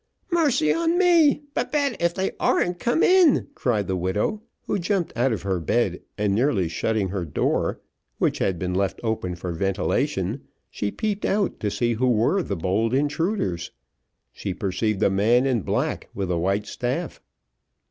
[0.31, 1.43] "Mercy on me!
[1.53, 6.01] Babette, if they arn't come in," cried the widow, who jumped out of her bed,
[6.17, 7.79] and nearly shutting her door,
[8.17, 10.41] which had been left open for ventilation,
[10.71, 13.69] she peeped out to see who were the bold intruders;
[14.33, 17.21] she perceived a man in black with a white staff.